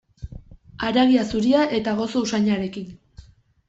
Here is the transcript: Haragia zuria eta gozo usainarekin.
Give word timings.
Haragia 0.87 1.27
zuria 1.35 1.69
eta 1.83 1.97
gozo 2.03 2.27
usainarekin. 2.29 2.93